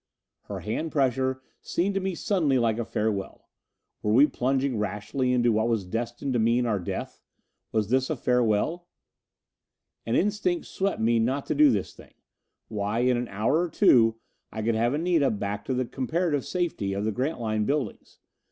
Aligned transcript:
Her 0.45 0.61
hand 0.61 0.91
pressure 0.91 1.43
seemed 1.61 1.93
to 1.93 2.01
me 2.01 2.15
suddenly 2.15 2.57
like 2.57 2.79
a 2.79 2.85
farewell. 2.85 3.47
Were 4.01 4.11
we 4.11 4.25
plunging 4.25 4.79
rashly 4.79 5.31
into 5.31 5.51
what 5.51 5.69
was 5.69 5.85
destined 5.85 6.33
to 6.33 6.39
mean 6.39 6.65
our 6.65 6.79
death? 6.79 7.21
Was 7.71 7.91
this 7.91 8.09
a 8.09 8.15
farewell? 8.15 8.87
An 10.07 10.15
instinct 10.15 10.65
swept 10.65 10.99
me 10.99 11.19
not 11.19 11.45
to 11.45 11.53
do 11.53 11.69
this 11.69 11.93
thing. 11.93 12.15
Why, 12.67 13.01
in 13.01 13.15
an 13.15 13.27
hour 13.27 13.61
or 13.61 13.69
two 13.69 14.15
I 14.51 14.63
could 14.63 14.73
have 14.73 14.95
Anita 14.95 15.29
back 15.29 15.65
to 15.65 15.73
the 15.75 15.85
comparative 15.85 16.47
safety 16.47 16.93
of 16.93 17.05
the 17.05 17.11
Grantline 17.11 17.65
buildings. 17.65 18.17